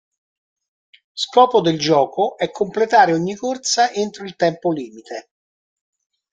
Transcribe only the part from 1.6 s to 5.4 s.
del gioco è completare ogni corsa entro il tempo limite.